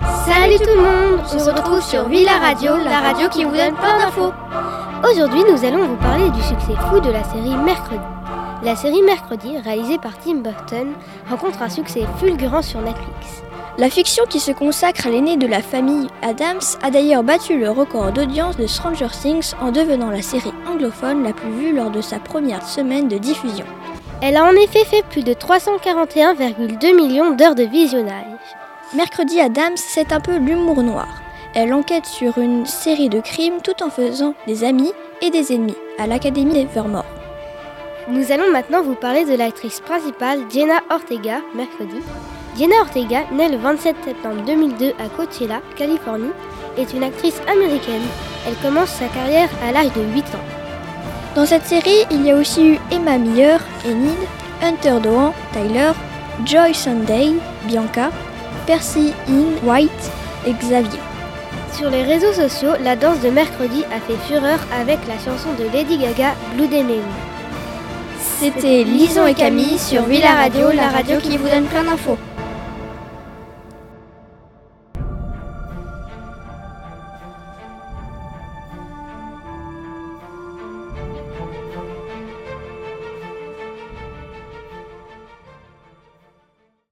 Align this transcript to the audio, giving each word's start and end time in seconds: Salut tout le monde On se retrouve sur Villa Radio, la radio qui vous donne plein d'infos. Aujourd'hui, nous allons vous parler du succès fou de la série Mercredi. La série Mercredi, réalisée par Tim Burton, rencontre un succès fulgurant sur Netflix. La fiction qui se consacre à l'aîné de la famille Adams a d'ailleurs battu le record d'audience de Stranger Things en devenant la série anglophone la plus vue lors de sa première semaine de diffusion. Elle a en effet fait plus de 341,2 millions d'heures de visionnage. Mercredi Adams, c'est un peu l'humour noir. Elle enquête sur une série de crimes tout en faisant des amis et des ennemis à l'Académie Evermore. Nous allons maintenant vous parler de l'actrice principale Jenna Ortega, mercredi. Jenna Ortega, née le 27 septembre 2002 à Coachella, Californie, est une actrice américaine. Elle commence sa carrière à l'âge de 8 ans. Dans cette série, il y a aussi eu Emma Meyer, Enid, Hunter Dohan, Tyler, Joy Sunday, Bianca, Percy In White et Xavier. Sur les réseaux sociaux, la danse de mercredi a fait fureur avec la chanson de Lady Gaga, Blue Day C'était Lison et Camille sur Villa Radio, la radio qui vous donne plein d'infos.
Salut 0.00 0.56
tout 0.58 0.76
le 0.76 0.82
monde 0.82 1.20
On 1.22 1.38
se 1.38 1.50
retrouve 1.50 1.82
sur 1.82 2.08
Villa 2.08 2.38
Radio, 2.38 2.76
la 2.76 3.00
radio 3.00 3.28
qui 3.28 3.44
vous 3.44 3.54
donne 3.54 3.74
plein 3.74 3.98
d'infos. 3.98 4.32
Aujourd'hui, 5.08 5.42
nous 5.48 5.64
allons 5.64 5.86
vous 5.86 5.96
parler 5.96 6.30
du 6.30 6.42
succès 6.42 6.74
fou 6.88 7.00
de 7.00 7.10
la 7.10 7.22
série 7.22 7.56
Mercredi. 7.56 8.02
La 8.62 8.74
série 8.74 9.02
Mercredi, 9.02 9.58
réalisée 9.58 9.98
par 9.98 10.18
Tim 10.18 10.36
Burton, 10.36 10.92
rencontre 11.28 11.62
un 11.62 11.68
succès 11.68 12.06
fulgurant 12.18 12.62
sur 12.62 12.80
Netflix. 12.80 13.42
La 13.78 13.90
fiction 13.90 14.24
qui 14.28 14.40
se 14.40 14.52
consacre 14.52 15.06
à 15.06 15.10
l'aîné 15.10 15.36
de 15.36 15.46
la 15.46 15.60
famille 15.60 16.08
Adams 16.22 16.60
a 16.82 16.90
d'ailleurs 16.90 17.22
battu 17.22 17.58
le 17.58 17.70
record 17.70 18.12
d'audience 18.12 18.56
de 18.56 18.66
Stranger 18.66 19.08
Things 19.10 19.52
en 19.60 19.70
devenant 19.72 20.10
la 20.10 20.22
série 20.22 20.52
anglophone 20.66 21.22
la 21.22 21.32
plus 21.32 21.50
vue 21.50 21.74
lors 21.74 21.90
de 21.90 22.00
sa 22.00 22.18
première 22.18 22.66
semaine 22.66 23.08
de 23.08 23.18
diffusion. 23.18 23.66
Elle 24.22 24.36
a 24.36 24.44
en 24.44 24.52
effet 24.52 24.84
fait 24.84 25.04
plus 25.10 25.22
de 25.22 25.34
341,2 25.34 26.96
millions 26.96 27.34
d'heures 27.34 27.54
de 27.54 27.64
visionnage. 27.64 28.24
Mercredi 28.94 29.40
Adams, 29.40 29.76
c'est 29.76 30.12
un 30.12 30.20
peu 30.20 30.36
l'humour 30.36 30.80
noir. 30.84 31.08
Elle 31.52 31.74
enquête 31.74 32.06
sur 32.06 32.38
une 32.38 32.64
série 32.64 33.08
de 33.08 33.18
crimes 33.18 33.60
tout 33.60 33.82
en 33.82 33.90
faisant 33.90 34.34
des 34.46 34.62
amis 34.62 34.92
et 35.20 35.30
des 35.30 35.52
ennemis 35.52 35.74
à 35.98 36.06
l'Académie 36.06 36.60
Evermore. 36.60 37.04
Nous 38.08 38.30
allons 38.30 38.52
maintenant 38.52 38.84
vous 38.84 38.94
parler 38.94 39.24
de 39.24 39.34
l'actrice 39.34 39.80
principale 39.80 40.42
Jenna 40.48 40.78
Ortega, 40.90 41.40
mercredi. 41.56 41.96
Jenna 42.56 42.76
Ortega, 42.82 43.22
née 43.32 43.48
le 43.48 43.56
27 43.56 43.96
septembre 44.04 44.44
2002 44.46 44.92
à 45.00 45.08
Coachella, 45.08 45.60
Californie, 45.74 46.30
est 46.78 46.92
une 46.92 47.02
actrice 47.02 47.40
américaine. 47.48 48.02
Elle 48.46 48.56
commence 48.62 48.90
sa 48.90 49.08
carrière 49.08 49.48
à 49.66 49.72
l'âge 49.72 49.92
de 49.92 50.02
8 50.02 50.20
ans. 50.20 51.34
Dans 51.34 51.46
cette 51.46 51.66
série, 51.66 52.04
il 52.12 52.24
y 52.24 52.30
a 52.30 52.36
aussi 52.36 52.74
eu 52.74 52.78
Emma 52.92 53.18
Meyer, 53.18 53.56
Enid, 53.84 54.18
Hunter 54.62 55.00
Dohan, 55.02 55.34
Tyler, 55.52 55.90
Joy 56.44 56.72
Sunday, 56.72 57.32
Bianca, 57.64 58.10
Percy 58.66 59.12
In 59.28 59.66
White 59.66 59.90
et 60.46 60.52
Xavier. 60.52 61.00
Sur 61.72 61.90
les 61.90 62.02
réseaux 62.02 62.32
sociaux, 62.32 62.72
la 62.82 62.96
danse 62.96 63.20
de 63.20 63.30
mercredi 63.30 63.84
a 63.92 64.00
fait 64.00 64.18
fureur 64.28 64.58
avec 64.80 64.98
la 65.08 65.14
chanson 65.14 65.48
de 65.58 65.64
Lady 65.72 65.98
Gaga, 65.98 66.34
Blue 66.54 66.68
Day 66.68 66.84
C'était 68.40 68.84
Lison 68.84 69.26
et 69.26 69.34
Camille 69.34 69.78
sur 69.78 70.04
Villa 70.04 70.34
Radio, 70.34 70.70
la 70.70 70.88
radio 70.88 71.18
qui 71.18 71.36
vous 71.36 71.48
donne 71.48 71.64
plein 71.64 71.84
d'infos. 71.84 72.18